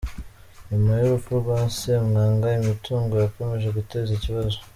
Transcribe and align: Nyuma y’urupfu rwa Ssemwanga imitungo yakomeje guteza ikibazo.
Nyuma 0.69 0.91
y’urupfu 0.97 1.31
rwa 1.41 1.59
Ssemwanga 1.71 2.47
imitungo 2.59 3.13
yakomeje 3.23 3.67
guteza 3.77 4.09
ikibazo. 4.13 4.57